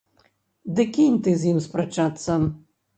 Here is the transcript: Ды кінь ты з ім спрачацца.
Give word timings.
Ды 0.79 0.87
кінь 0.97 1.21
ты 1.29 1.37
з 1.45 1.55
ім 1.55 1.63
спрачацца. 1.69 2.45